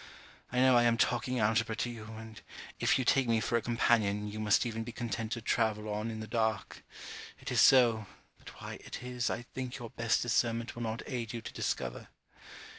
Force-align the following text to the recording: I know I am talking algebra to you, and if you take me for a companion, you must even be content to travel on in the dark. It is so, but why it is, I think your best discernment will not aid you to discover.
I 0.51 0.57
know 0.61 0.75
I 0.75 0.81
am 0.85 0.97
talking 0.97 1.39
algebra 1.39 1.75
to 1.75 1.89
you, 1.91 2.05
and 2.17 2.41
if 2.79 2.97
you 2.97 3.05
take 3.05 3.27
me 3.29 3.39
for 3.39 3.55
a 3.55 3.61
companion, 3.61 4.27
you 4.27 4.39
must 4.39 4.65
even 4.65 4.83
be 4.83 4.91
content 4.91 5.31
to 5.33 5.43
travel 5.43 5.87
on 5.93 6.09
in 6.09 6.21
the 6.21 6.25
dark. 6.27 6.83
It 7.39 7.51
is 7.51 7.61
so, 7.61 8.07
but 8.39 8.49
why 8.59 8.79
it 8.83 9.03
is, 9.03 9.29
I 9.29 9.43
think 9.53 9.77
your 9.77 9.91
best 9.91 10.23
discernment 10.23 10.73
will 10.75 10.81
not 10.81 11.03
aid 11.05 11.33
you 11.33 11.41
to 11.43 11.53
discover. 11.53 12.07